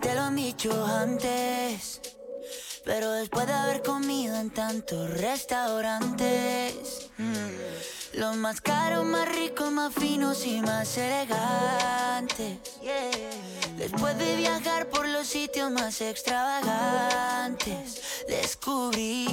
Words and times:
te 0.00 0.14
lo 0.14 0.22
han 0.22 0.36
dicho 0.36 0.70
antes. 0.84 2.00
Pero 2.84 3.12
después 3.12 3.46
de 3.46 3.52
haber 3.52 3.82
comido 3.82 4.36
en 4.36 4.50
tantos 4.50 5.10
restaurantes, 5.10 7.10
mm, 7.18 8.18
los 8.18 8.36
más 8.36 8.60
caros, 8.60 9.04
más 9.04 9.28
ricos, 9.28 9.70
más 9.70 9.92
finos 9.92 10.46
y 10.46 10.60
más 10.60 10.96
elegantes. 10.96 12.58
Yeah. 12.80 13.10
Después 13.76 14.16
de 14.18 14.36
viajar 14.36 14.88
por 14.88 15.06
los 15.06 15.26
sitios 15.26 15.70
más 15.70 16.00
extravagantes, 16.00 18.24
descubrí 18.26 19.26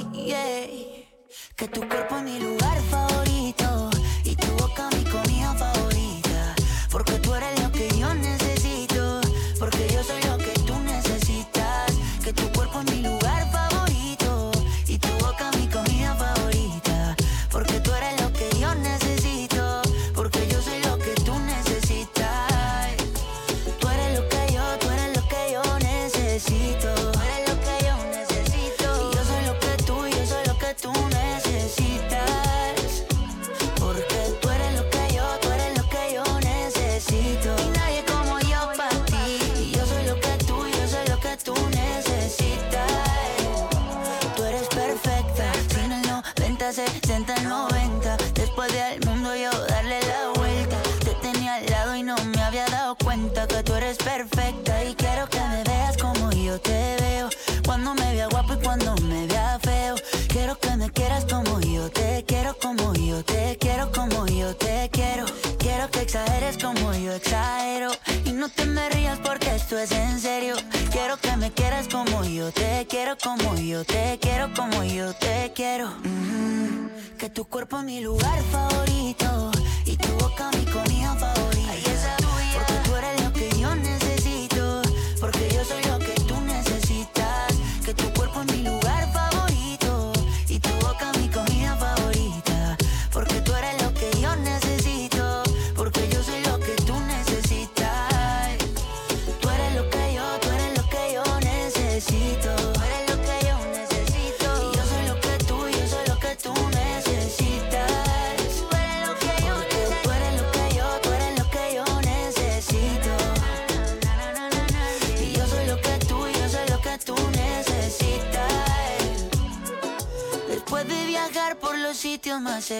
que 1.56 1.68
tu 1.68 1.88
cuerpo 1.88 2.16
es 2.18 2.22
mi 2.22 2.38
lugar 2.38 2.78
favorito. 2.90 3.95
por 77.76 77.84
mi 77.84 78.00
lugar. 78.00 78.25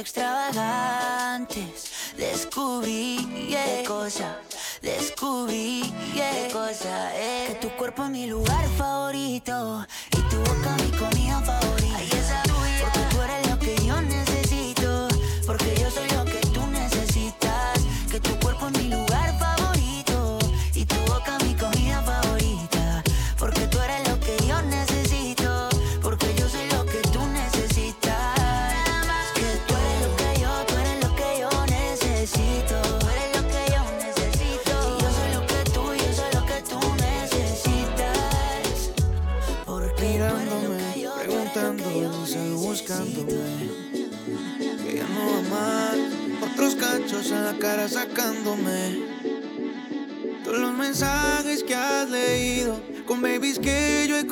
extravagantes. 0.01 1.91
Descubrí 2.17 3.29
yeah. 3.49 3.65
qué 3.65 3.85
cosa, 3.87 4.39
descubrí 4.83 5.83
yeah. 6.15 6.31
qué 6.33 6.53
cosa 6.53 7.15
es. 7.17 7.49
Que 7.49 7.55
tu 7.57 7.69
cuerpo 7.77 8.05
es 8.05 8.11
mi 8.11 8.27
lugar 8.27 8.67
favorito 8.77 9.87
y 10.13 10.21
tu 10.29 10.37
boca 10.39 10.77
mi 10.83 10.91
comida 10.99 11.41
favorita. 11.41 11.86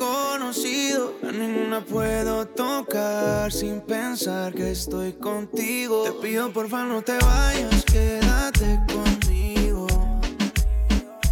conocido. 0.04 1.14
A 1.26 1.32
ninguna 1.32 1.80
puedo 1.80 2.46
tocar 2.46 3.50
sin 3.50 3.80
pensar 3.80 4.52
que 4.52 4.70
estoy 4.70 5.12
contigo. 5.14 6.04
Te 6.04 6.12
pido 6.12 6.52
porfa 6.52 6.84
no 6.84 7.02
te 7.02 7.16
vayas, 7.18 7.84
quédate 7.84 8.80
conmigo. 8.92 9.86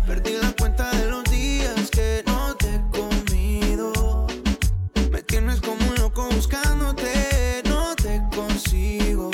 Perdí 0.06 0.32
la 0.41 0.53
cuenta 0.53 0.91
de 0.97 1.06
los 1.11 1.25
días 1.25 1.91
que 1.91 2.22
no 2.27 2.56
te 2.56 2.69
he 2.75 2.81
comido. 2.99 4.27
Me 5.11 5.22
tienes 5.22 5.61
como 5.61 5.84
un 5.91 5.94
loco 5.97 6.28
buscándote, 6.31 7.62
no 7.69 7.94
te 7.97 8.22
consigo. 8.34 9.31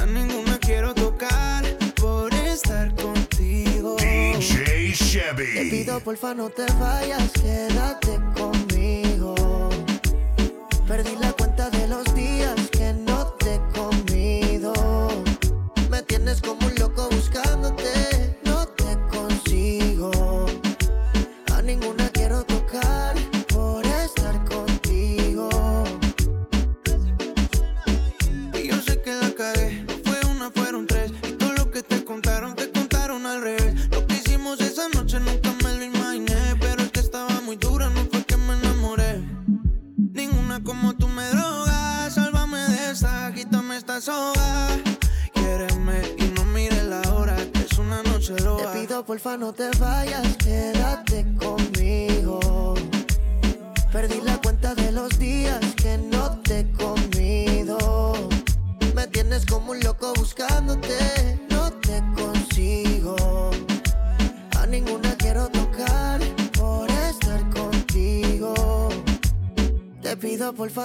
A 0.00 0.06
ninguna 0.06 0.58
quiero 0.58 0.94
tocar 0.94 1.64
por 2.00 2.32
estar 2.34 2.94
contigo. 2.94 3.96
DJ 3.96 4.94
Chevy. 4.94 5.54
Te 5.54 5.70
pido 5.70 6.00
porfa 6.00 6.34
no 6.34 6.48
te 6.48 6.64
vayas 6.80 7.39
tienes 16.20 16.42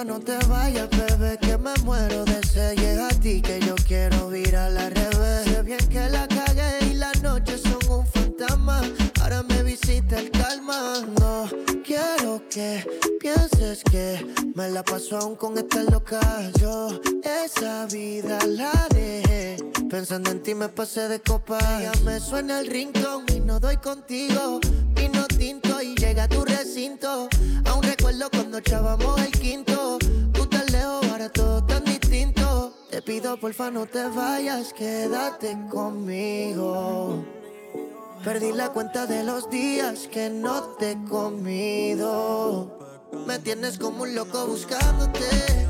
no 0.04 0.20
te 0.20 0.36
vayas, 0.46 0.88
bebé, 0.90 1.38
que 1.38 1.56
me 1.56 1.72
muero 1.84 2.24
de 2.24 2.42
sed. 2.46 2.76
Llega 2.76 3.08
a 3.08 3.10
ti 3.10 3.40
que 3.40 3.60
yo 3.60 3.74
quiero 3.86 4.28
virar 4.28 4.76
al 4.76 4.90
revés. 4.90 5.44
Sé 5.44 5.62
bien 5.62 5.86
que 5.88 6.08
la 6.10 6.26
cagué 6.28 6.86
y 6.90 6.94
las 6.94 7.22
noches 7.22 7.62
son 7.62 8.00
un 8.00 8.06
fantasma. 8.06 8.82
Ahora 9.20 9.42
me 9.42 9.62
visita 9.62 10.18
el 10.18 10.30
calma. 10.30 11.02
No 11.18 11.48
quiero 11.84 12.42
que 12.50 12.84
pienses 13.20 13.82
que 13.90 14.26
me 14.54 14.68
la 14.70 14.82
paso 14.82 15.18
aún 15.18 15.36
con 15.36 15.56
esta 15.56 15.82
loca. 15.84 16.20
Yo 16.60 16.88
esa 17.22 17.86
vida 17.86 18.38
la 18.46 18.86
dejé. 18.94 19.56
Pensando 19.88 20.30
en 20.30 20.42
ti 20.42 20.54
me 20.54 20.68
pasé 20.68 21.08
de 21.08 21.20
copa. 21.20 21.58
Ya 21.80 21.92
me 22.04 22.20
suena 22.20 22.60
el 22.60 22.66
rincón 22.66 23.24
y 23.34 23.40
no 23.40 23.60
doy 23.60 23.76
contigo. 23.78 24.60
Vino 24.94 25.26
tinto 25.26 25.80
y 25.80 25.94
llega 25.94 26.24
a 26.24 26.28
tu 26.28 26.44
recinto. 26.44 27.28
Aún 27.64 27.82
cuando 28.30 28.58
echábamos 28.58 29.20
el 29.20 29.30
quinto. 29.32 29.98
Tú 30.32 30.46
tan 30.46 30.66
lejos, 30.66 31.06
ahora 31.10 31.28
todo 31.28 31.64
tan 31.64 31.84
distinto. 31.84 32.72
Te 32.90 33.02
pido 33.02 33.38
porfa 33.38 33.70
no 33.70 33.86
te 33.86 34.06
vayas, 34.08 34.72
quédate 34.72 35.56
conmigo. 35.70 37.24
Perdí 38.24 38.52
la 38.52 38.70
cuenta 38.70 39.06
de 39.06 39.22
los 39.22 39.50
días 39.50 40.08
que 40.08 40.30
no 40.30 40.62
te 40.78 40.92
he 40.92 41.04
comido. 41.04 42.78
Me 43.26 43.38
tienes 43.38 43.78
como 43.78 44.02
un 44.04 44.14
loco 44.14 44.46
buscándote. 44.46 45.65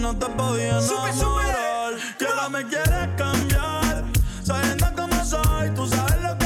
no 0.00 0.16
te 0.16 0.26
podía 0.26 0.78
enamorar. 0.78 1.94
Que 2.18 2.24
ahora 2.26 2.48
me 2.48 2.64
quieres 2.66 3.08
cambiar. 3.16 4.04
Sabiendo 4.42 4.86
cómo 4.96 5.24
soy, 5.24 5.70
tú 5.74 5.86
sabes 5.86 6.22
lo 6.22 6.38
que 6.38 6.39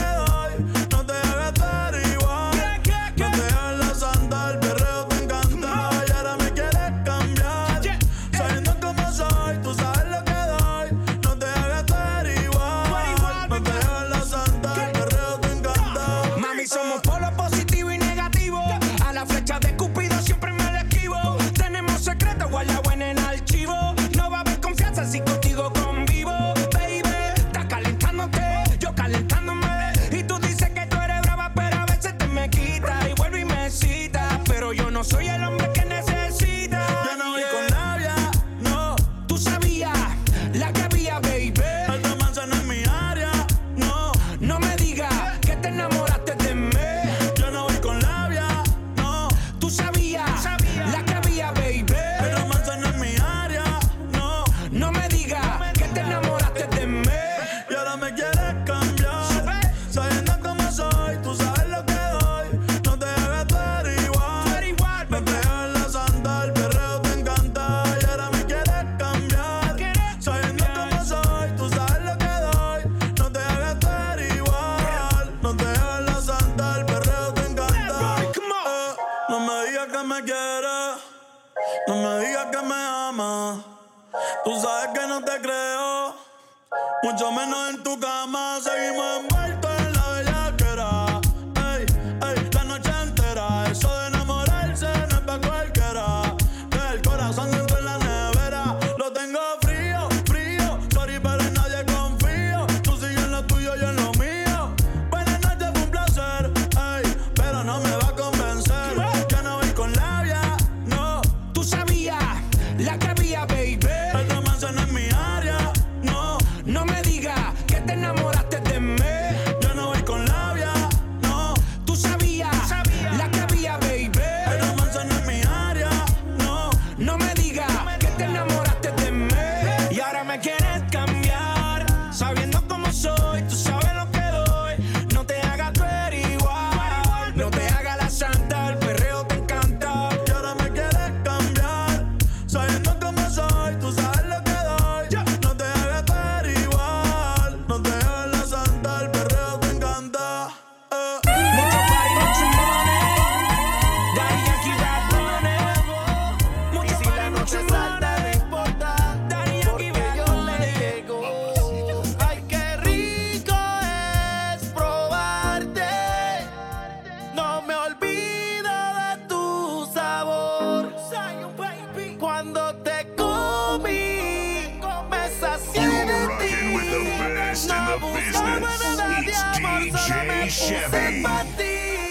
business. 178.33 179.01
It's 179.27 179.43
DJ 179.59 180.49
Chevy. 180.51 182.04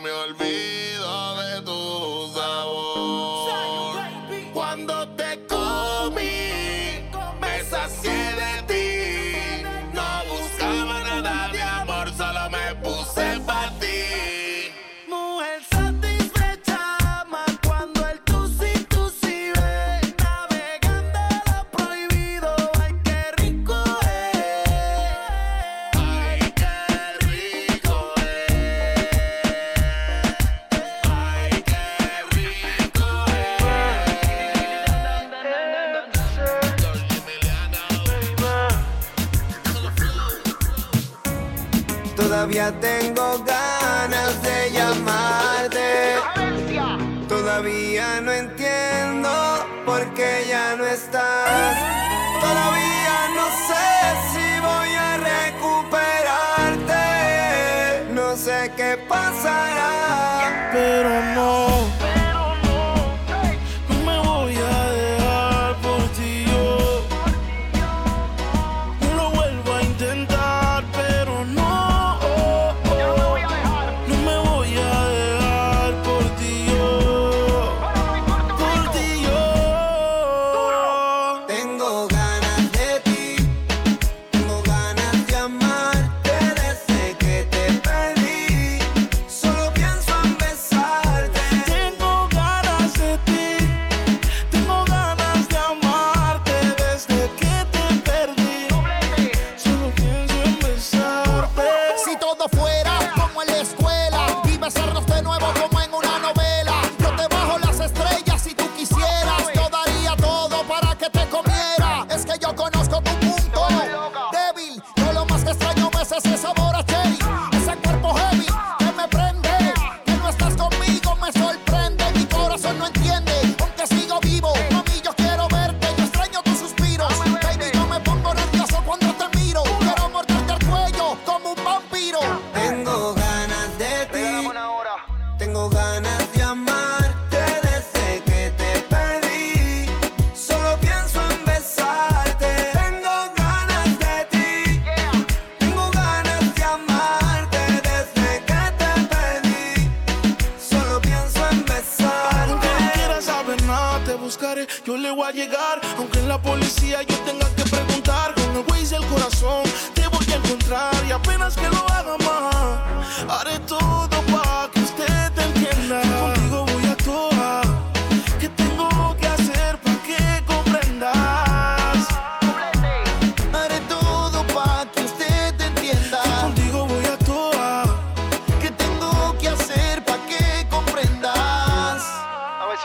me 0.00 0.10
olvides. 0.10 0.49
Todavía 52.40 53.16
no 53.34 53.46
sé 53.68 53.88
si 54.32 54.46
voy 54.60 54.92
a 54.94 55.16
recuperarte. 55.16 57.04
No 58.12 58.36
sé 58.36 58.70
qué 58.76 58.98
pasará. 59.08 59.79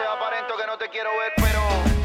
aparento 0.08 0.56
que 0.58 0.66
no 0.68 0.78
te 0.78 0.90
quiero 0.90 1.10
ver, 1.18 1.34
pero 1.38 2.05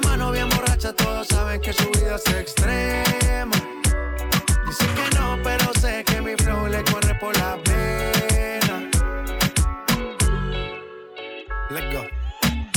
mano 0.00 0.32
bien 0.32 0.48
borracha, 0.48 0.92
todos 0.92 1.26
saben 1.28 1.60
que 1.60 1.72
su 1.72 1.84
vida 1.90 2.16
es 2.16 2.26
extrema. 2.34 3.56
Dicen 4.66 4.94
que 4.94 5.16
no, 5.18 5.38
pero 5.42 5.72
sé 5.80 6.04
que 6.04 6.20
mi 6.20 6.34
flow 6.36 6.66
le 6.66 6.82
corre 6.84 7.14
por 7.16 7.36
la 7.36 7.56
pena. 7.62 8.90
Let's 11.70 11.94
go. 11.94 12.04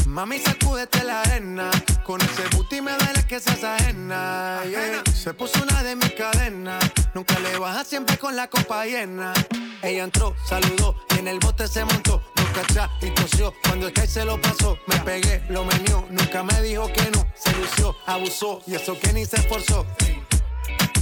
Mami, 0.06 0.40
sacúdete 0.40 1.04
la 1.04 1.22
arena. 1.22 1.72
Con 2.04 2.22
ese 2.22 2.44
booty 2.56 2.82
me 2.82 2.92
duele 2.98 3.26
que 3.28 3.40
seas 3.40 3.64
ajena. 3.64 4.62
Yeah. 4.70 5.04
Se 5.12 5.34
puso 5.34 5.62
una 5.64 5.82
de 5.84 5.96
mis 5.96 6.12
cadenas. 6.12 6.84
Nunca 7.14 7.40
le 7.40 7.58
baja 7.58 7.84
siempre 7.84 8.18
con 8.18 8.36
la 8.36 8.48
copa 8.48 8.86
llena. 8.86 9.34
Ella 9.82 10.04
entró, 10.04 10.36
saludó 10.48 10.96
y 11.16 11.20
en 11.20 11.28
el 11.28 11.40
bote 11.40 11.68
se 11.68 11.84
montó. 11.84 12.22
Y 13.02 13.10
tosió. 13.12 13.54
Cuando 13.64 13.88
el 13.88 13.94
que 13.94 14.08
se 14.08 14.24
lo 14.24 14.40
pasó, 14.40 14.78
me 14.88 14.98
pegué, 15.00 15.44
lo 15.50 15.66
menió. 15.66 16.06
Nunca 16.10 16.44
me 16.44 16.62
dijo 16.62 16.88
que 16.88 17.10
no. 17.12 17.28
Se 17.36 17.52
lució, 17.54 17.96
abusó 18.06 18.62
y 18.66 18.76
eso 18.76 18.98
que 19.00 19.12
ni 19.12 19.26
se 19.26 19.38
esforzó. 19.38 19.86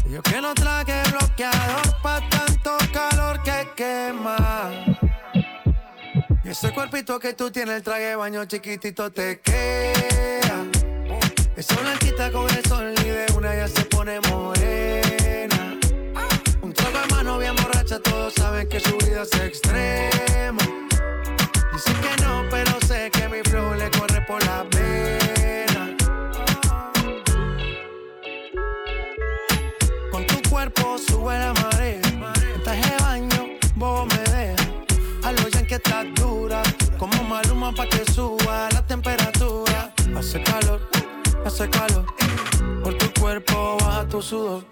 Yo 0.10 0.22
que 0.24 0.42
no 0.42 0.54
traje 0.54 1.04
bloqueador 1.12 2.02
pa' 2.02 2.22
tanto 2.30 2.78
calor 2.92 3.42
que 3.44 3.68
quema. 3.76 4.72
Y 6.44 6.50
ese 6.50 6.74
cuerpito 6.74 7.20
que 7.20 7.34
tú 7.34 7.52
tienes, 7.52 7.76
el 7.76 7.84
traje 7.84 8.16
baño 8.16 8.46
chiquitito 8.46 9.12
te 9.12 9.40
queda. 9.42 10.66
Esa 11.56 11.76
blanquita 11.76 12.32
con 12.32 12.50
el 12.50 12.66
sol 12.66 12.94
y 13.06 13.10
de 13.10 13.26
una 13.36 13.56
ya 13.56 13.68
se 13.68 13.86
pone 13.86 14.20
morena. 14.22 15.80
Un 16.62 16.74
trago 16.74 17.00
de 17.00 17.08
mano 17.08 17.38
bien 17.38 17.56
borracha, 17.56 18.00
todos 18.00 18.34
saben 18.34 18.68
que 18.68 18.80
su 18.80 18.98
vida 18.98 19.22
es 19.22 19.34
extremo. 19.40 20.81
Dicen 21.74 21.96
que 22.02 22.24
no, 22.24 22.44
pero 22.50 22.72
sé 22.86 23.10
que 23.12 23.30
mi 23.30 23.42
flow 23.50 23.74
le 23.76 23.90
corre 23.92 24.22
por 24.28 24.44
la 24.46 24.64
vena. 24.64 25.96
Con 30.12 30.28
tu 30.28 30.50
cuerpo 30.50 30.98
sube 30.98 31.40
la 31.40 31.54
marea. 31.54 32.02
Traje 32.64 32.90
de 32.92 32.98
baño, 33.04 33.48
vos 33.76 34.06
me 34.08 34.18
dejas. 34.32 34.68
A 35.24 35.32
lo 35.32 35.50
que 35.68 35.76
estás 35.76 36.06
dura. 36.16 36.62
Como 36.98 37.24
maluma 37.24 37.72
pa' 37.74 37.88
que 37.88 38.04
suba 38.12 38.68
la 38.74 38.86
temperatura. 38.86 39.94
Hace 40.18 40.44
calor, 40.44 40.82
hace 41.46 41.70
calor. 41.70 42.06
Por 42.84 42.98
tu 42.98 43.22
cuerpo 43.22 43.78
baja 43.80 44.08
tu 44.08 44.22
sudor. 44.22 44.66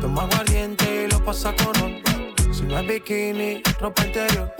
Toma 0.00 0.22
aguardiente 0.22 1.04
y 1.04 1.10
lo 1.10 1.22
pasa 1.22 1.54
con 1.54 1.74
ron. 1.74 2.02
Si 2.52 2.62
no 2.62 2.78
es 2.78 2.86
bikini, 2.86 3.62
ropa 3.80 4.06
interior. 4.06 4.50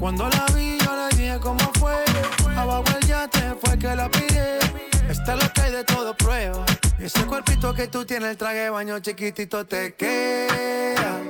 Cuando 0.00 0.26
la 0.30 0.46
vi, 0.54 0.78
yo 0.78 0.96
le 0.96 1.14
dije 1.14 1.38
cómo 1.42 1.60
fue. 1.78 1.94
Abajo 2.56 2.84
el 2.98 3.06
yate 3.06 3.54
fue 3.62 3.78
que 3.78 3.94
la 3.94 4.08
pide. 4.10 4.58
Esta 5.10 5.34
es 5.34 5.44
lo 5.44 5.52
que 5.52 5.60
hay 5.60 5.72
de 5.72 5.84
todo 5.84 6.16
prueba. 6.16 6.64
Ese 6.98 7.26
cuerpito 7.26 7.74
que 7.74 7.86
tú 7.86 8.06
tienes, 8.06 8.30
el 8.30 8.36
traje 8.38 8.60
de 8.60 8.70
baño 8.70 8.98
chiquitito 9.00 9.66
te 9.66 9.94
queda. 9.94 11.20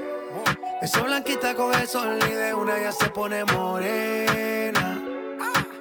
Esa 0.81 1.01
blanquita 1.03 1.55
con 1.57 1.75
el 1.75 1.89
sol 1.89 2.17
y 2.31 2.33
de 2.33 2.55
una 2.55 2.81
ya 2.81 2.93
se 2.93 3.11
pone 3.11 3.45
morena. 3.45 5.03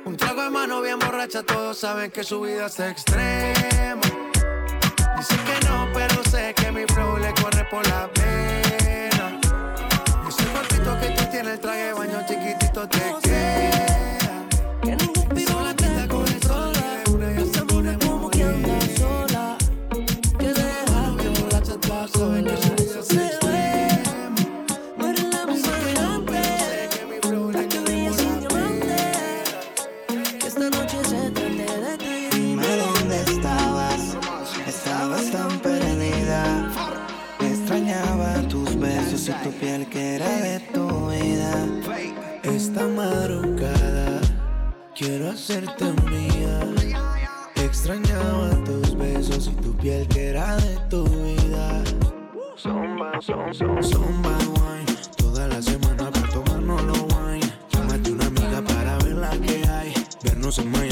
Un 0.03 0.17
trago 0.17 0.41
de 0.41 0.49
mano 0.49 0.81
bien 0.81 0.97
borracha, 0.97 1.43
todos 1.43 1.77
saben 1.77 2.09
que 2.09 2.23
su 2.23 2.41
vida 2.41 2.65
es 2.65 2.79
extrema. 2.79 4.01
Dicen 5.15 5.39
que 5.45 5.67
no, 5.67 5.87
pero 5.93 6.23
sé 6.23 6.55
que 6.55 6.71
mi 6.71 6.85
flow 6.87 7.17
le 7.19 7.33
corre 7.35 7.65
por 7.65 7.85
la 7.87 8.09
pena. 8.11 9.08
Que 10.97 11.09
tú 11.11 11.23
tienes, 11.31 11.53
el 11.53 11.59
traje 11.59 11.83
de 11.87 11.93
baño 11.93 12.25
chiquitito 12.27 12.87
te 12.89 12.99
queda. 12.99 14.47
Que 14.81 14.95
ningún 14.95 15.29
piro 15.29 15.61
la 15.61 15.73
Esta 42.69 42.87
madrugada 42.87 44.21
quiero 44.93 45.31
hacerte 45.31 45.85
mía. 46.07 46.59
Extrañaba 47.55 48.51
tus 48.63 48.95
besos 48.95 49.47
y 49.47 49.55
tu 49.55 49.75
piel 49.75 50.07
que 50.07 50.27
era 50.27 50.55
de 50.57 50.77
tu 50.87 51.03
vida. 51.05 51.83
Son 52.55 52.95
bad 52.99 53.19
wine, 53.25 54.97
toda 55.17 55.47
la 55.47 55.59
semana 55.59 56.11
para 56.11 56.29
tomarnos 56.29 56.83
los 56.83 57.01
wine. 57.01 57.51
Llámate 57.73 58.11
una 58.11 58.27
amiga 58.27 58.61
para 58.61 58.99
ver 58.99 59.15
la 59.15 59.31
que 59.31 59.67
hay. 59.67 59.91
Vernos 60.23 60.59
en 60.59 60.69
Miami, 60.71 60.88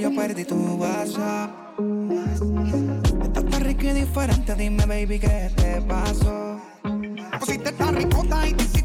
yo 0.00 0.14
perdí 0.14 0.44
tu 0.44 0.56
WhatsApp. 0.76 1.50
Estás 3.22 3.44
tan 3.46 3.60
rica 3.60 3.90
y 3.90 3.92
diferente, 3.94 4.54
dime 4.54 4.84
baby 4.86 5.18
qué 5.18 5.50
te 5.56 5.80
pasó. 5.82 6.60
Pusiste 7.38 7.70
esta 7.70 7.90
ricota 7.92 8.48
y 8.48 8.54
te 8.54 8.75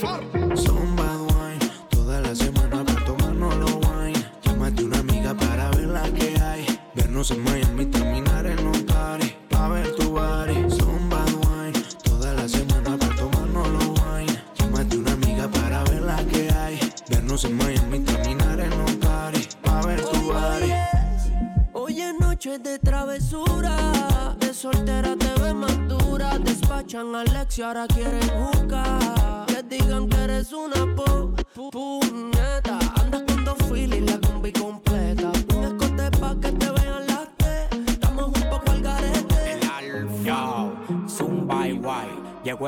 for. 0.00 0.39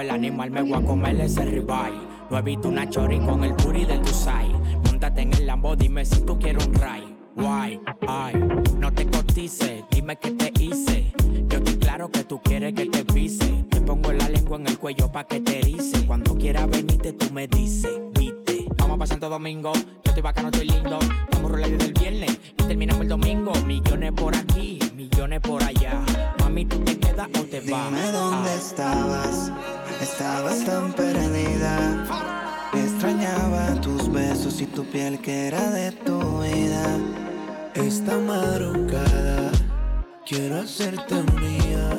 El 0.02 0.10
animal, 0.10 0.50
me 0.50 0.62
voy 0.62 0.74
a 0.74 0.84
comer 0.84 1.20
ese 1.20 1.44
ribeye. 1.44 2.12
No 2.30 2.38
he 2.38 2.42
visto 2.42 2.68
una 2.68 2.88
chori 2.88 3.18
con 3.20 3.44
el 3.44 3.52
booty 3.52 3.84
de 3.84 3.98
tu 3.98 4.12
side. 4.12 4.52
Móntate 4.84 5.22
en 5.22 5.32
el 5.32 5.46
Lambo, 5.46 5.76
dime 5.76 6.04
si 6.04 6.20
tú 6.22 6.38
quieres 6.38 6.66
un 6.66 6.74
ride. 6.74 7.16
Guay, 7.36 7.80
ay, 8.08 8.34
no 8.78 8.92
te 8.92 9.06
cotices, 9.06 9.84
dime 9.90 10.16
qué 10.16 10.32
te 10.32 10.52
hice. 10.62 11.12
Yo 11.48 11.58
estoy 11.58 11.76
claro 11.76 12.10
que 12.10 12.24
tú 12.24 12.40
quieres 12.42 12.74
que 12.74 12.86
te 12.86 13.04
pise. 13.04 13.64
Te 13.70 13.80
pongo 13.80 14.12
la 14.12 14.28
lengua 14.28 14.58
en 14.58 14.66
el 14.66 14.78
cuello 14.78 15.10
pa' 15.10 15.24
que 15.24 15.40
te 15.40 15.60
erice. 15.60 16.04
Cuando 16.06 16.36
quieras 16.36 16.68
venirte, 16.68 17.12
tú 17.12 17.32
me 17.32 17.46
dices, 17.46 17.92
viste. 18.18 18.66
Vamos 18.78 18.98
pa' 18.98 19.06
Santo 19.06 19.28
Domingo, 19.28 19.72
estoy 20.12 20.22
bacano, 20.22 20.48
estoy 20.48 20.68
lindo. 20.68 20.98
Vamos 21.32 21.50
a 21.50 21.54
rolar 21.54 21.70
desde 21.70 21.86
el 21.86 21.92
viernes 21.94 22.38
y 22.58 22.62
terminamos 22.64 23.02
el 23.02 23.08
domingo. 23.08 23.52
Millones 23.66 24.12
por 24.12 24.36
aquí, 24.36 24.78
millones 24.94 25.40
por 25.40 25.62
allá. 25.62 26.02
Mami, 26.40 26.66
tú 26.66 26.78
te 26.80 26.98
quedas 26.98 27.28
o 27.28 27.44
te 27.44 27.60
vas. 27.60 27.90
Dime 27.90 28.12
dónde 28.12 28.50
Ah. 28.50 28.54
estabas, 28.54 29.52
estabas 30.02 30.64
tan 30.66 30.92
perdida. 30.92 32.04
Extrañaba 32.74 33.80
tus 33.80 34.12
besos 34.12 34.60
y 34.60 34.66
tu 34.66 34.84
piel 34.84 35.18
que 35.20 35.48
era 35.48 35.70
de 35.70 35.92
tu 35.92 36.18
vida. 36.42 36.84
Esta 37.74 38.18
madrugada 38.18 39.50
quiero 40.26 40.60
hacerte 40.60 41.14
mía. 41.40 41.98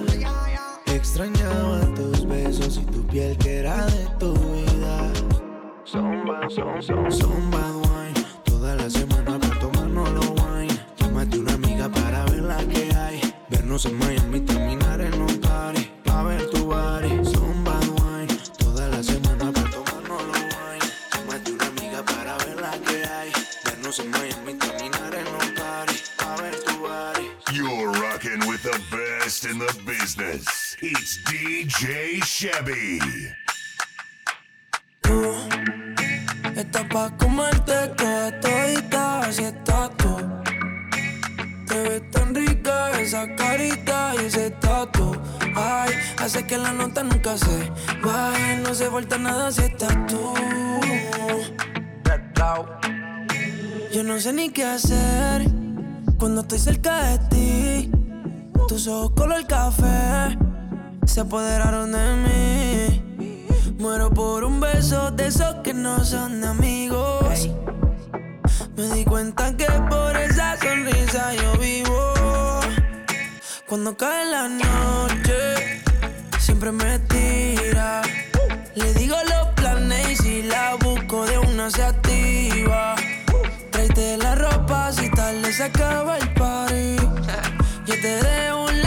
Extrañaba 0.85 1.79
tus 1.95 2.27
besos 2.27 2.77
y 2.77 2.85
tu 2.85 3.03
piel 3.07 3.35
que 3.37 3.57
era 3.57 3.87
de 3.87 4.05
tu 4.19 4.33
vida. 4.33 5.11
Son 5.83 6.25
bad, 6.25 6.49
son, 6.49 6.81
Vernos 13.73 13.85
en 13.87 13.97
Miami, 13.97 14.39
terminar 14.41 15.01
en 15.01 15.19
un 15.19 15.41
party. 15.41 15.89
Pa' 16.03 16.21
ver 16.21 16.47
tu 16.51 16.65
body, 16.65 17.09
zumba 17.25 17.79
wine. 17.79 18.37
Toda 18.59 18.87
la 18.89 19.01
semana 19.01 19.51
para 19.51 19.67
tomarnos 19.71 20.27
los 20.27 20.37
wine. 20.37 20.91
Tómate 21.09 21.51
una 21.53 21.65
amiga 21.65 22.05
para 22.05 22.37
ver 22.37 22.61
la 22.61 22.71
que 22.85 23.03
hay. 23.03 23.31
Vernos 23.65 23.97
en 23.97 24.11
Miami, 24.11 24.53
terminar 24.59 25.15
en 25.15 25.27
un 25.27 25.55
party. 25.55 25.95
Pa' 26.19 26.35
ver 26.35 26.55
tu 26.63 26.77
body. 26.81 27.31
You're 27.51 27.89
rocking 27.93 28.47
with 28.47 28.61
the 28.61 28.79
best 28.91 29.43
in 29.45 29.57
the 29.57 29.73
business. 29.87 30.77
It's 30.79 31.17
DJ 31.25 32.21
Chevy. 32.23 32.99
Tú 35.01 35.33
estás 36.55 36.85
pa' 36.91 37.09
comerte 37.17 37.89
esa 43.13 43.35
carita 43.35 44.15
y 44.19 44.25
ese 44.25 44.49
tatu. 44.49 45.15
Ay, 45.55 45.93
hace 46.17 46.47
que 46.47 46.57
la 46.57 46.73
nota 46.73 47.03
nunca 47.03 47.37
se 47.37 47.71
baje, 48.03 48.57
no 48.57 48.73
se 48.73 48.89
falta 48.89 49.19
nada 49.19 49.51
si 49.51 49.61
estás 49.61 49.95
tú. 50.07 50.33
Yo 53.93 54.03
no 54.03 54.19
sé 54.19 54.33
ni 54.33 54.49
qué 54.49 54.65
hacer 54.65 55.43
cuando 56.17 56.41
estoy 56.41 56.57
cerca 56.57 57.03
de 57.03 57.17
ti. 57.29 57.91
Tus 58.67 58.87
ojos 58.87 59.11
color 59.11 59.45
café 59.45 60.35
se 61.05 61.21
apoderaron 61.21 61.91
de 61.91 62.15
mí. 62.25 63.45
Muero 63.77 64.09
por 64.09 64.43
un 64.43 64.59
beso 64.59 65.11
de 65.11 65.27
esos 65.27 65.53
que 65.63 65.75
no 65.75 66.03
son 66.03 66.43
amigos. 66.43 67.47
Me 68.75 68.87
di 68.87 69.05
cuenta 69.05 69.55
que 69.55 69.67
por 69.87 70.17
esa 70.17 70.57
sonrisa 70.57 71.31
yo 71.35 71.59
vivo. 71.59 72.22
Cuando 73.73 73.97
cae 73.97 74.29
la 74.29 74.47
noche, 74.47 75.81
siempre 76.37 76.71
me 76.71 76.99
tira. 77.09 78.03
Le 78.75 78.93
digo 78.93 79.15
los 79.27 79.47
planes 79.55 80.11
y 80.11 80.15
si 80.15 80.43
la 80.43 80.75
busco 80.75 81.25
de 81.25 81.39
una 81.39 81.71
se 81.71 81.81
activa. 81.81 82.93
Tráete 83.71 84.17
la 84.17 84.35
ropa 84.35 84.91
si 84.91 85.09
tal 85.09 85.43
se 85.51 85.63
acaba 85.63 86.19
el 86.19 86.33
party. 86.35 86.97
Yo 87.87 87.95
te 87.99 88.21
dejo 88.23 88.65
un 88.65 88.82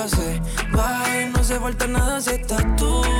nunca 0.00 0.16
se 0.16 0.40
baje, 0.72 1.26
no 1.26 1.44
se 1.44 1.58
falta 1.58 1.86
nada 1.86 2.20
si 2.20 2.30
estás 2.30 2.64
tú. 2.76 3.19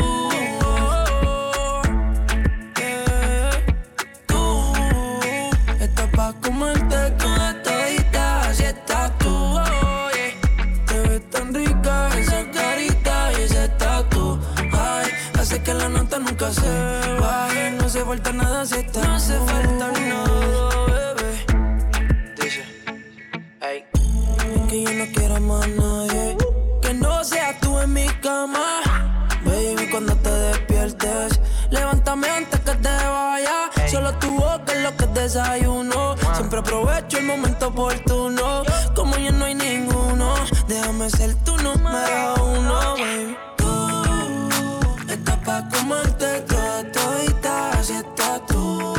Aprovecho 36.60 37.16
el 37.16 37.24
momento 37.24 37.68
oportuno. 37.68 38.62
Como 38.94 39.16
ya 39.16 39.30
no 39.30 39.46
hay 39.46 39.54
ninguno, 39.54 40.34
déjame 40.68 41.08
ser 41.08 41.34
tu 41.36 41.56
número 41.56 42.34
uno, 42.34 42.96
baby. 42.98 43.34
Tú 43.56 45.08
estás 45.08 45.38
pa' 45.38 45.66
comerte 45.70 46.40
toda 46.42 46.92
todita, 46.92 47.70
así 47.70 47.94
estás 47.94 48.44
tú. 48.46 48.92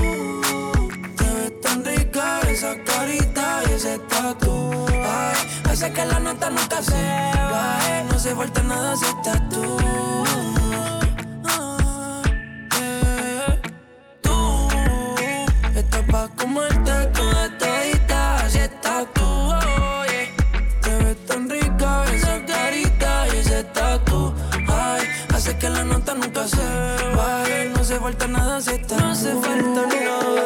Te 1.18 1.24
ves 1.36 1.62
tan 1.62 1.86
rica 1.86 2.40
esa 2.50 2.76
carita 2.84 3.62
y 3.70 3.74
ese 3.74 4.00
tatu. 4.10 4.86
Ay, 4.90 5.36
hace 5.70 5.94
que 5.94 6.04
la 6.04 6.20
nota 6.20 6.50
nunca 6.50 6.82
se 6.82 7.04
baje. 7.54 8.06
No 8.10 8.18
se 8.18 8.36
falta 8.36 8.64
nada 8.64 8.96
si 8.96 9.06
estás 9.06 9.50
tú. 9.50 9.78
Ah. 11.46 12.24
Tú 14.24 14.68
estás 15.76 16.04
pa' 16.12 16.28
comerte 16.36 17.01
falta 28.12 28.28
nada 28.28 28.60
si 28.60 28.72
estás 28.72 29.02
No 29.02 29.16
se 29.16 29.32
falta 29.36 29.86
nada. 29.88 30.42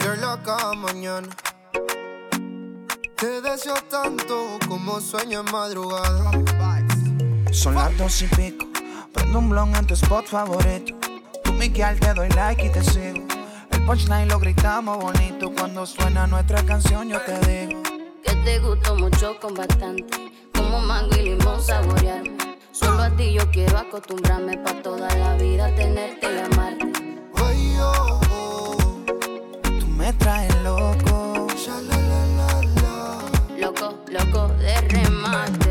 You're 0.00 0.16
loca 0.16 0.74
mañana. 0.74 1.28
Te 3.16 3.40
deseo 3.40 3.74
tanto 3.90 4.58
como 4.68 5.00
sueño 5.00 5.40
en 5.40 5.52
madrugada. 5.52 6.30
Son 7.52 7.74
las 7.74 7.96
dos 7.96 8.22
y 8.22 8.26
pico. 8.26 8.66
Prendo 9.12 9.38
un 9.38 9.48
blon 9.48 9.74
en 9.76 9.86
tu 9.86 9.94
spot 9.94 10.26
favorito. 10.26 11.01
Miguel, 11.72 11.98
te 12.00 12.12
doy 12.12 12.28
like 12.28 12.66
y 12.66 12.68
te 12.68 12.84
sigo. 12.84 13.26
El 13.70 13.82
punchline 13.86 14.28
lo 14.28 14.38
gritamos 14.38 14.98
bonito. 14.98 15.50
Cuando 15.54 15.86
suena 15.86 16.26
nuestra 16.26 16.62
canción, 16.66 17.08
yo 17.08 17.18
te 17.22 17.32
digo. 17.46 17.82
Que 18.22 18.34
te 18.44 18.58
gustó 18.58 18.94
mucho 18.94 19.40
con 19.40 19.54
bastante. 19.54 20.04
Como 20.54 20.80
mango 20.80 21.16
y 21.16 21.30
limón 21.30 21.62
saborearme. 21.62 22.36
Solo 22.72 23.04
a 23.04 23.10
ti 23.16 23.32
yo 23.32 23.50
quiero 23.50 23.78
acostumbrarme 23.78 24.58
pa' 24.58 24.82
toda 24.82 25.08
la 25.14 25.34
vida 25.36 25.74
tenerte 25.74 26.26
y 26.30 26.40
amarte. 26.40 26.92
Oh, 27.40 28.20
oh. 28.30 29.04
Tú 29.62 29.86
me 29.86 30.12
traes 30.12 30.54
loco. 30.62 31.46
Loco, 33.58 33.94
loco 34.10 34.48
de 34.58 34.78
remate. 34.88 35.61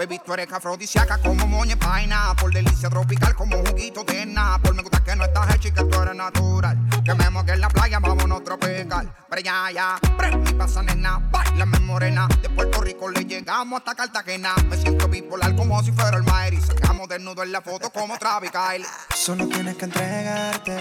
Baby, 0.00 0.18
tú 0.24 0.32
eres 0.32 0.50
afrodisíaca 0.50 1.18
como 1.18 1.46
moña 1.46 1.76
paina. 1.76 2.34
Por 2.40 2.50
delicia 2.50 2.88
tropical 2.88 3.34
como 3.34 3.58
juguito 3.58 4.02
de 4.02 4.34
Por 4.62 4.74
Me 4.74 4.80
gusta 4.80 5.04
que 5.04 5.14
no 5.14 5.24
estás 5.24 5.54
hecha 5.54 5.68
y 5.68 5.72
que 5.72 5.84
tú 5.84 6.00
eres 6.00 6.14
natural. 6.14 6.78
Que 7.04 7.12
me 7.12 7.28
moque 7.28 7.52
en 7.52 7.60
la 7.60 7.68
playa, 7.68 7.98
vámonos 7.98 8.42
tropical. 8.42 9.14
Pero 9.28 9.42
ya, 9.42 9.70
ya. 9.70 9.98
Prende 10.16 10.52
y 10.52 10.54
pasa, 10.54 10.82
nena. 10.82 11.18
Bailame 11.30 11.80
morena. 11.80 12.28
De 12.40 12.48
Puerto 12.48 12.80
Rico 12.80 13.10
le 13.10 13.26
llegamos 13.26 13.80
hasta 13.80 13.94
Cartagena. 13.94 14.54
Me 14.70 14.78
siento 14.78 15.06
bipolar 15.06 15.54
como 15.54 15.82
si 15.82 15.92
fuera 15.92 16.16
el 16.16 16.22
Maer. 16.22 16.54
Y 16.54 16.62
sacamos 16.62 17.06
desnudo 17.06 17.42
en 17.42 17.52
la 17.52 17.60
foto 17.60 17.90
como 17.90 18.16
Travis 18.16 18.52
Kyle. 18.52 18.86
Solo 19.14 19.48
tienes 19.48 19.76
que 19.76 19.84
entregarte. 19.84 20.78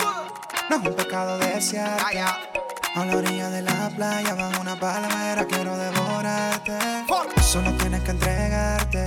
No 0.70 0.78
es 0.78 0.88
un 0.88 0.96
pecado 0.96 1.38
desearte. 1.40 2.79
A 2.96 3.06
la 3.06 3.18
orilla 3.18 3.50
de 3.52 3.62
la 3.62 3.90
playa, 3.96 4.34
bajo 4.34 4.62
una 4.62 4.80
palmera, 4.80 5.46
quiero 5.46 5.78
devorarte. 5.78 6.74
Solo 7.42 7.72
tienes 7.78 8.02
que 8.02 8.12
entregarte. 8.12 9.06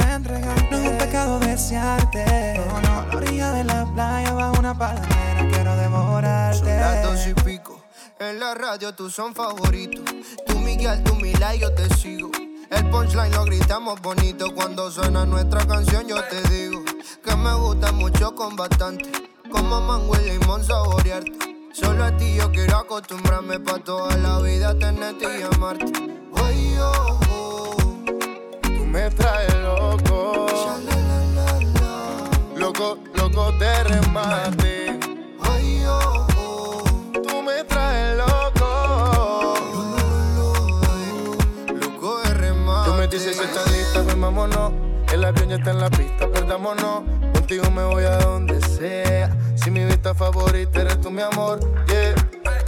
No 0.70 0.78
es 0.78 0.88
un 0.88 0.98
pecado 0.98 1.40
desearte. 1.40 2.54
No, 2.58 2.80
no. 2.80 3.00
A 3.00 3.06
la 3.06 3.16
orilla 3.16 3.52
de 3.52 3.64
la 3.64 3.84
playa, 3.92 4.32
bajo 4.32 4.58
una 4.58 4.78
palmera, 4.78 5.48
quiero 5.50 5.76
devorarte. 5.76 6.58
Son 6.58 6.66
las 6.66 7.02
dos 7.02 7.26
y 7.26 7.34
pico. 7.42 7.82
En 8.20 8.38
la 8.38 8.54
radio 8.54 8.94
tú 8.94 9.10
son 9.10 9.34
favoritos. 9.34 10.04
Tú 10.46 10.58
Miguel, 10.60 11.02
tú 11.02 11.16
Mila 11.16 11.54
y 11.54 11.58
yo 11.58 11.74
te 11.74 11.92
sigo. 11.96 12.30
El 12.70 12.88
punchline 12.88 13.32
lo 13.32 13.44
gritamos 13.44 14.00
bonito. 14.00 14.54
Cuando 14.54 14.90
suena 14.90 15.26
nuestra 15.26 15.66
canción 15.66 16.06
yo 16.06 16.22
te 16.24 16.40
digo 16.48 16.82
que 17.24 17.36
me 17.36 17.52
gusta 17.54 17.90
mucho 17.92 18.34
con 18.34 18.54
bastante. 18.54 19.10
Como 19.50 19.80
mango 19.80 20.14
y 20.20 20.30
limón 20.30 20.64
saborearte. 20.64 21.51
Solo 21.72 22.04
a 22.04 22.16
ti 22.16 22.34
yo 22.34 22.50
quiero 22.52 22.76
acostumbrarme 22.76 23.58
pa' 23.58 23.78
toda 23.78 24.14
la 24.18 24.38
vida 24.40 24.78
tenerte 24.78 25.24
y 25.24 25.42
amarte. 25.42 25.90
Ay, 26.34 26.76
oh, 26.78 27.20
oh. 27.30 27.76
Tú 28.62 28.84
me 28.84 29.10
traes 29.10 29.54
loco. 29.62 30.46
Loco, 32.56 32.98
loco 33.14 33.52
de 33.52 33.84
remate. 33.84 34.98
Ay, 35.40 35.84
oh, 35.86 36.26
oh. 36.36 36.82
Tú 37.22 37.42
me 37.42 37.64
traes 37.64 38.18
loco. 38.18 39.54
Loco 41.68 42.20
de 42.20 42.34
remate. 42.34 42.90
Tú 42.90 42.96
me 42.96 43.08
dices 43.08 43.38
que 43.38 43.44
estás 43.44 43.70
lista, 43.72 44.02
pues 44.02 44.20
vámonos. 44.20 44.72
El 45.10 45.24
avión 45.24 45.48
ya 45.48 45.56
está 45.56 45.70
en 45.70 45.80
la 45.80 45.88
pista, 45.90 46.28
perdámonos. 46.30 47.02
Contigo 47.32 47.70
me 47.70 47.84
voy 47.84 48.04
a 48.04 48.18
donde 48.18 48.60
sea. 48.60 49.34
Si 49.62 49.70
mi 49.70 49.84
vista 49.84 50.12
favorita 50.12 50.80
eres 50.80 51.00
tú, 51.00 51.10
mi 51.12 51.22
amor, 51.22 51.60
yeah. 51.86 52.14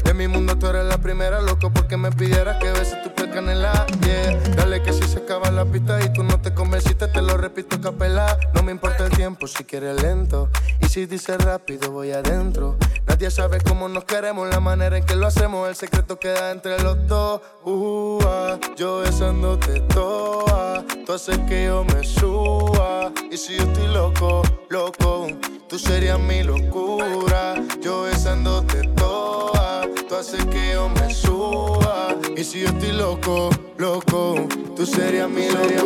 De 0.04 0.14
mi 0.14 0.28
mundo 0.28 0.56
tú 0.56 0.68
eres 0.68 0.84
la 0.84 0.98
primera, 0.98 1.40
loco, 1.40 1.72
porque 1.72 1.96
me 1.96 2.12
pidieras 2.12 2.58
que 2.58 2.70
beses 2.70 3.02
tu 3.02 3.12
piel 3.12 3.32
canela, 3.32 3.84
yeah. 4.02 4.38
Dale 4.54 4.80
que 4.80 4.92
si 4.92 5.02
se 5.02 5.18
acaba 5.18 5.50
la 5.50 5.64
pista 5.64 5.98
y 6.04 6.12
tú 6.12 6.22
no 6.22 6.40
te 6.40 6.54
convenciste, 6.54 7.08
te 7.08 7.20
lo 7.20 7.36
repito 7.36 7.80
capela. 7.80 8.38
No 8.54 8.62
me 8.62 8.70
importa 8.70 9.06
el 9.06 9.10
tiempo 9.10 9.48
si 9.48 9.64
quieres 9.64 10.00
lento. 10.02 10.50
Y 10.80 10.86
si 10.86 11.06
dices 11.06 11.36
rápido, 11.38 11.90
voy 11.90 12.12
adentro. 12.12 12.76
Nadie 13.06 13.28
sabe 13.32 13.58
cómo 13.60 13.88
nos 13.88 14.04
queremos, 14.04 14.48
la 14.48 14.60
manera 14.60 14.96
en 14.96 15.04
que 15.04 15.16
lo 15.16 15.26
hacemos, 15.26 15.68
el 15.68 15.74
secreto 15.74 16.20
queda 16.20 16.52
entre 16.52 16.80
los 16.80 17.08
dos. 17.08 17.40
Uh, 17.64 18.20
ah, 18.24 18.58
yo 18.76 19.00
besándote 19.00 19.80
toa, 19.80 20.84
tú 21.04 21.12
haces 21.12 21.38
que 21.48 21.64
yo 21.64 21.84
me 21.84 22.04
suba. 22.04 23.10
Y 23.32 23.36
si 23.36 23.56
yo 23.56 23.64
estoy 23.64 23.88
loco, 23.88 24.42
loco, 24.68 25.26
tú 25.74 25.80
serías 25.80 26.20
mi 26.20 26.44
locura. 26.44 27.56
Yo 27.80 28.02
besándote 28.02 28.82
toa, 28.94 29.88
tú 30.08 30.14
haces 30.14 30.44
que 30.46 30.74
yo 30.74 30.88
me 30.88 31.12
suba. 31.12 32.14
Y 32.36 32.44
si 32.44 32.60
yo 32.60 32.68
estoy 32.68 32.92
loco, 32.92 33.50
loco, 33.76 34.36
tú 34.76 34.86
serías 34.86 35.28
mi 35.28 35.48
Yo 35.48 35.84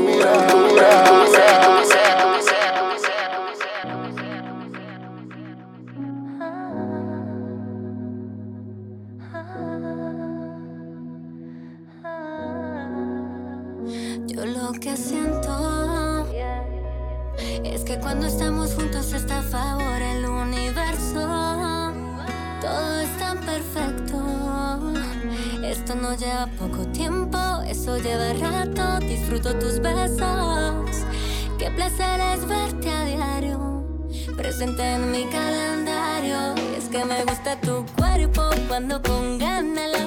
no 26.09 26.17
lleva 26.17 26.47
poco 26.59 26.87
tiempo, 26.93 27.39
eso 27.67 27.99
lleva 27.99 28.33
rato. 28.33 28.99
Disfruto 29.07 29.55
tus 29.59 29.79
besos. 29.79 31.05
Qué 31.59 31.71
placer 31.71 32.19
es 32.33 32.47
verte 32.47 32.91
a 32.91 33.05
diario. 33.05 33.85
Presente 34.35 34.83
en 34.83 35.11
mi 35.11 35.25
calendario. 35.27 36.55
Y 36.73 36.79
es 36.79 36.89
que 36.89 37.05
me 37.05 37.25
gusta 37.25 37.61
tu 37.61 37.85
cuerpo 37.99 38.43
cuando 38.69 39.03
con 39.03 39.39
ganas 39.39 39.98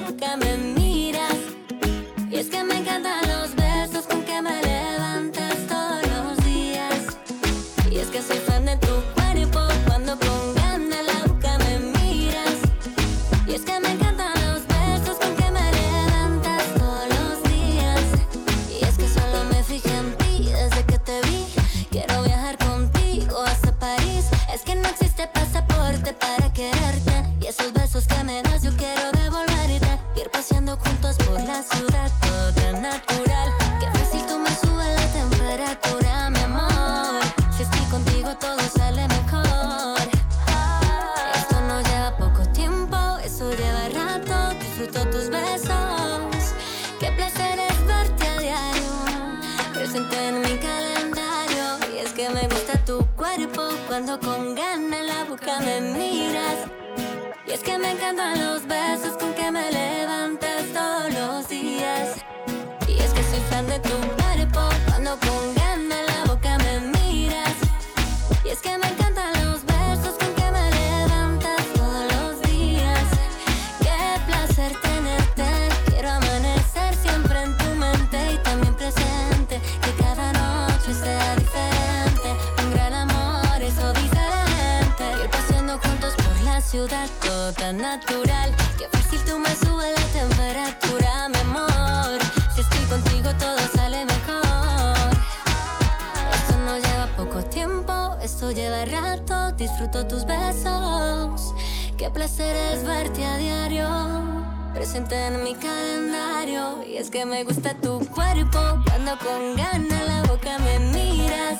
me 107.26 107.44
gusta 107.44 107.74
tu 107.74 108.00
cuerpo. 108.10 108.58
Cuando 108.86 109.16
con 109.18 109.56
ganas 109.56 110.06
la 110.06 110.22
boca 110.22 110.58
me 110.58 110.78
miras. 110.78 111.58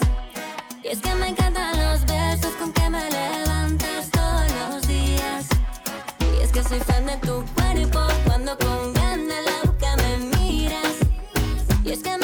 Y 0.83 0.89
es 0.89 1.01
que 1.01 1.15
me 1.15 1.29
encantan 1.29 1.77
los 1.77 2.05
besos 2.05 2.53
con 2.59 2.73
que 2.73 2.89
me 2.91 3.11
levantas 3.11 4.11
todos 4.11 4.45
los 4.71 4.89
días. 4.89 5.47
Y 6.21 6.43
es 6.43 6.51
que 6.51 6.63
soy 6.65 6.81
fan 6.81 7.07
de 7.07 7.17
tu 7.19 7.45
cuerpo. 7.55 8.01
Cuando 8.25 8.57
con 8.59 8.93
ganas 8.95 9.45
la 9.45 9.71
boca 9.71 9.97
me 9.97 10.37
miras. 10.37 10.97
Y 11.85 11.93
es 11.93 12.03
que 12.03 12.17
me 12.19 12.22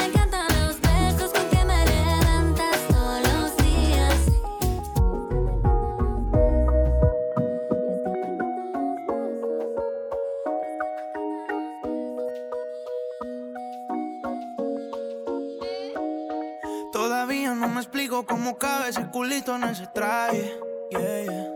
traje. 19.95 20.59
Yeah, 20.91 21.25
yeah. 21.25 21.47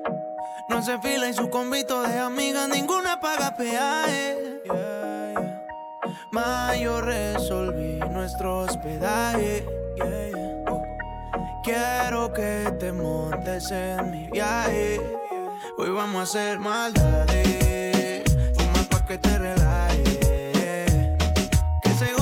No 0.68 0.82
se 0.82 0.98
fila 0.98 1.28
y 1.28 1.34
su 1.34 1.50
convito 1.50 2.00
de 2.02 2.18
amigas, 2.18 2.68
ninguna 2.68 3.20
paga 3.20 3.54
peaje. 3.54 4.60
Yeah, 4.64 5.32
yeah. 5.34 5.62
Ma, 6.30 6.74
yo 6.76 7.02
resolví 7.02 7.98
nuestro 8.10 8.60
hospedaje. 8.60 9.66
Quiero 11.64 12.32
que 12.32 12.72
te 12.80 12.92
montes 12.92 13.70
en 13.70 14.10
mi 14.10 14.26
viaje. 14.32 15.00
Hoy 15.76 15.90
vamos 15.90 16.20
a 16.20 16.22
hacer 16.22 16.58
maldades. 16.58 18.24
Fuma 18.56 18.82
pa' 18.90 19.06
que 19.06 19.18
te 19.18 19.38
relajes. 19.38 20.18
Que 21.82 21.90
se 21.98 22.12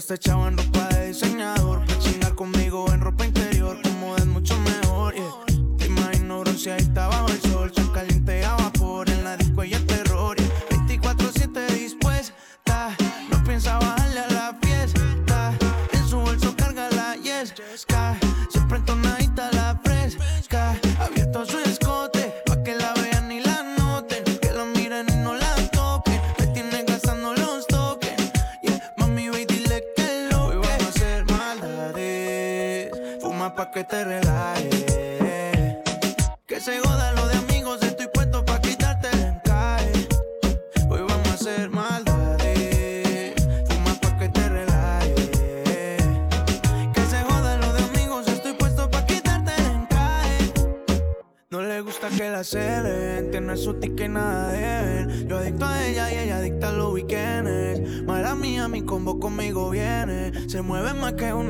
se 0.00 0.14
echado 0.14 0.48
en 0.48 0.56
ropa 0.56 0.88
de 0.88 1.08
diseñador. 1.08 1.61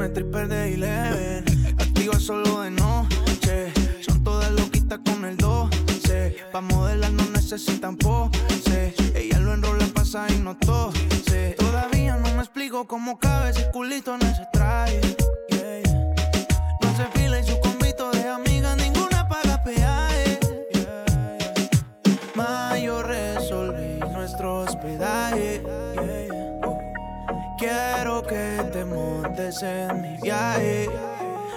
Una 0.03 0.09
stripper 0.09 0.49
de 0.49 0.75
Eleven. 0.75 1.45
Activa 1.79 2.19
solo 2.19 2.63
de 2.63 2.71
noche. 2.71 3.73
Son 4.01 4.23
todas 4.25 4.51
loquitas 4.51 4.99
con 5.05 5.25
el 5.25 5.37
12. 5.37 6.37
Pa' 6.51 6.61
modelar 6.61 7.13
no 7.13 7.25
necesitan 7.31 7.97
pose. 7.97 8.95
Ella 9.15 9.39
lo 9.39 9.55
enrola, 9.55 9.87
pasa 9.95 10.27
y 10.29 10.39
no 10.39 10.57
tose. 10.57 11.55
Todavía 11.57 12.17
no 12.17 12.35
me 12.35 12.41
explico 12.41 12.87
cómo 12.87 13.19
cabe 13.19 13.51
ese 13.51 13.71
culito 13.71 14.15
en 14.17 14.23
ese 14.23 14.45
traje. 14.53 15.01
No 16.81 16.97
se 16.97 17.05
fila 17.17 17.39
y 17.39 17.45
su 17.45 17.61
convito 17.61 18.11
de 18.11 18.29
amiga, 18.29 18.75
ninguna 18.75 19.29
paga 19.29 19.63
peaje. 19.63 20.41
Yeah, 20.73 21.05
yeah. 22.05 22.17
Ma, 22.35 22.77
yo 22.77 23.03
resolví 23.05 24.01
nuestro 24.13 24.63
hospedaje. 24.63 25.63
Quiero 27.59 28.25
que 28.25 28.69
te 28.73 28.85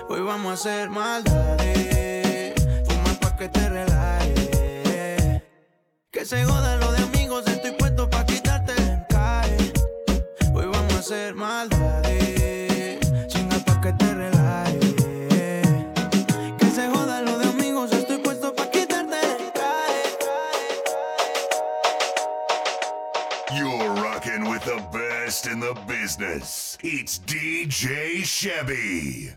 Hoy 0.09 0.21
vamos 0.21 0.49
a 0.49 0.53
hacer 0.53 0.89
maldades. 0.89 2.55
Fuma 2.83 3.13
pa' 3.21 3.37
que 3.37 3.47
te 3.47 3.69
relajes. 3.69 5.43
Que 6.09 6.25
se 6.25 6.43
joda 6.45 6.77
lo 6.77 6.91
de 6.91 7.03
amigos, 7.03 7.45
estoy 7.45 7.73
puesto 7.73 8.09
pa' 8.09 8.25
quitarte 8.25 8.73
el 8.73 8.89
encaje. 8.89 9.71
Hoy 10.55 10.65
vamos 10.65 10.93
a 10.95 10.99
hacer 10.99 11.35
maldades. 11.35 12.99
Chinga 13.27 13.59
pa' 13.59 13.79
que 13.81 13.93
te 13.93 14.13
relajes. 14.15 14.34
Best 25.25 25.47
in 25.47 25.59
the 25.59 25.73
business. 25.87 26.77
It's 26.83 27.17
DJ 27.17 28.23
Chevy. 28.23 29.35